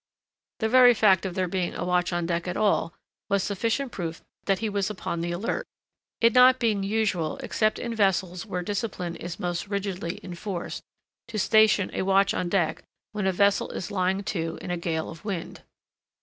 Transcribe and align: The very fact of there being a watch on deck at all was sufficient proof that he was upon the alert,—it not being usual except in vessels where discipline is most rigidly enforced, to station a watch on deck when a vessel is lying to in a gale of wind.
The 0.61 0.67
very 0.67 0.95
fact 0.95 1.27
of 1.27 1.35
there 1.35 1.47
being 1.47 1.75
a 1.75 1.85
watch 1.85 2.11
on 2.11 2.25
deck 2.25 2.47
at 2.47 2.57
all 2.57 2.95
was 3.29 3.43
sufficient 3.43 3.91
proof 3.91 4.23
that 4.45 4.57
he 4.57 4.67
was 4.67 4.89
upon 4.89 5.21
the 5.21 5.31
alert,—it 5.31 6.33
not 6.33 6.57
being 6.57 6.81
usual 6.81 7.37
except 7.43 7.77
in 7.77 7.93
vessels 7.93 8.43
where 8.43 8.63
discipline 8.63 9.15
is 9.15 9.39
most 9.39 9.67
rigidly 9.67 10.19
enforced, 10.23 10.81
to 11.27 11.37
station 11.37 11.91
a 11.93 12.01
watch 12.01 12.33
on 12.33 12.49
deck 12.49 12.81
when 13.11 13.27
a 13.27 13.31
vessel 13.31 13.69
is 13.69 13.91
lying 13.91 14.23
to 14.23 14.57
in 14.59 14.71
a 14.71 14.75
gale 14.77 15.07
of 15.07 15.23
wind. 15.23 15.61